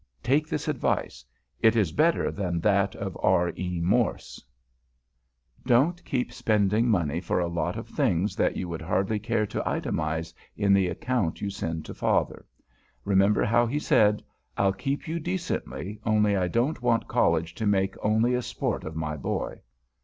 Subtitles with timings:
[0.23, 1.23] Take this advice;
[1.59, 3.53] it is better than that of R.
[3.55, 3.79] E.
[3.81, 4.43] Morse.
[5.59, 8.81] [Sidenote: SPENDING MONEY] Don't keep spending money for a lot of things that you would
[8.81, 12.47] hardly care to itemize in the account you send to Father.
[13.05, 14.23] Remember how he said,
[14.57, 18.95] "I'll keep you decently, only I don't want College to make only a sport of
[18.95, 19.61] my boy."